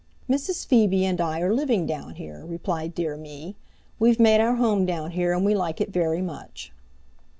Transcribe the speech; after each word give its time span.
"Mrs. 0.27 0.65
Phoebe 0.65 1.05
and 1.05 1.21
I 1.21 1.41
are 1.41 1.53
living 1.53 1.85
down 1.85 2.15
here," 2.15 2.43
replied 2.43 2.95
Dear 2.95 3.15
Me. 3.17 3.55
"We've 3.99 4.19
made 4.19 4.41
our 4.41 4.55
home 4.55 4.83
down 4.83 5.11
here 5.11 5.31
and 5.31 5.45
we 5.45 5.53
like 5.53 5.79
it 5.79 5.93
very 5.93 6.23
much." 6.23 6.71